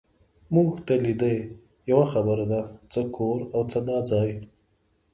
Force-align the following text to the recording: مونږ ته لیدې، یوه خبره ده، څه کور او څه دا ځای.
مونږ 0.53 0.69
ته 0.85 0.93
لیدې، 1.03 1.35
یوه 1.91 2.05
خبره 2.13 2.45
ده، 2.51 2.61
څه 2.91 3.01
کور 3.15 3.39
او 3.55 3.61
څه 3.71 3.79
دا 3.87 3.97
ځای. 4.09 4.31